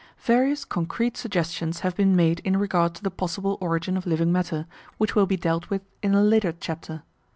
[0.23, 4.65] Various concrete suggestions have been made in regard to the possible origin of living matter,
[4.97, 7.03] which will be dealt with in a later chapter.